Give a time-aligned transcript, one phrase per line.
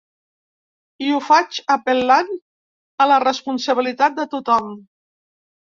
[1.07, 2.33] I ho faig apel·lant
[3.05, 4.77] a la responsabilitat de tothom.